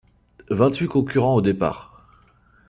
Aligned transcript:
Vingt-huit 0.49 0.87
concurrents 0.87 1.35
au 1.35 1.41
départ. 1.43 2.07